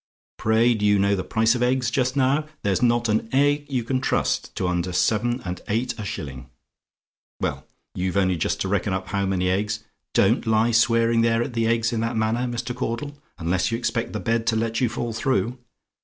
[0.37, 2.47] pray do you know the price of eggs just now?
[2.63, 6.49] There's not an egg you can trust to under seven and eight a shilling;
[7.39, 9.83] well, you've only just to reckon up how many eggs
[10.15, 12.75] don't lie swearing there at the eggs in that manner, Mr.
[12.75, 15.59] Caudle; unless you expect the bed to let you fall through.